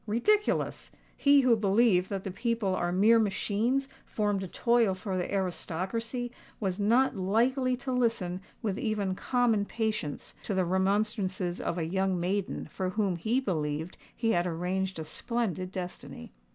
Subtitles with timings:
[0.07, 0.89] Ridiculous!
[1.15, 6.31] He who believed that the people are mere machines formed to toil for the aristocracy,
[6.59, 12.19] was not likely to listen with even common patience to the remonstrances of a young
[12.19, 16.31] maiden for whom he believed he had arranged a splendid destiny.